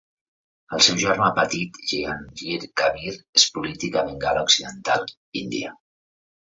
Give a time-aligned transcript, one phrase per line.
[0.77, 3.13] El seu germà petit Jehangir Kabir
[3.43, 5.09] és polític a Bengala Occidental,
[5.47, 5.79] Índia.